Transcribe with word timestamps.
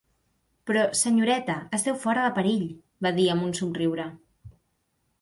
"Però, 0.69 0.85
senyoreta, 0.99 1.59
esteu 1.79 2.01
fora 2.07 2.25
de 2.29 2.33
perill", 2.39 2.67
va 3.09 3.15
dir, 3.21 3.31
amb 3.37 3.49
un 3.51 3.57
somriure. 3.63 4.13